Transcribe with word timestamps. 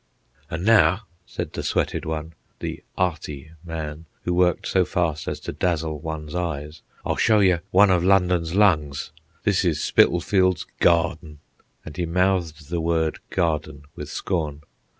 "An' 0.49 0.63
now," 0.63 1.01
said 1.27 1.53
the 1.53 1.61
sweated 1.61 2.05
one, 2.05 2.33
the 2.57 2.83
'earty 2.97 3.51
man 3.63 4.07
who 4.23 4.33
worked 4.33 4.67
so 4.67 4.83
fast 4.83 5.27
as 5.27 5.39
to 5.41 5.51
dazzle 5.51 5.99
one's 5.99 6.33
eyes, 6.33 6.81
"I'll 7.05 7.17
show 7.17 7.39
you 7.39 7.59
one 7.69 7.91
of 7.91 8.03
London's 8.03 8.55
lungs. 8.55 9.11
This 9.43 9.63
is 9.63 9.83
Spitalfields 9.83 10.65
Garden." 10.79 11.37
And 11.85 11.95
he 11.97 12.07
mouthed 12.07 12.71
the 12.71 12.81
word 12.81 13.19
"garden" 13.29 13.83
with 13.95 14.09
scorn. 14.09 14.63